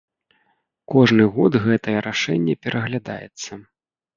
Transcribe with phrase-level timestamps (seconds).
[0.93, 3.51] Кожны год гэтае рашэнне пераглядаецца.